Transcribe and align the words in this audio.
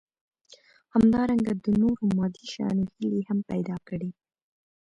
همدارنګه 0.93 1.53
د 1.63 1.65
نورو 1.81 2.03
مادي 2.17 2.45
شيانو 2.51 2.83
هيلې 2.95 3.21
هم 3.29 3.39
پيدا 3.51 3.75
کړي. 3.87 4.09